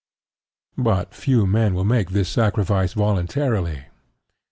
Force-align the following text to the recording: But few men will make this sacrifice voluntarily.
But 0.79 1.13
few 1.13 1.45
men 1.45 1.75
will 1.75 1.85
make 1.85 2.09
this 2.09 2.27
sacrifice 2.27 2.93
voluntarily. 2.93 3.83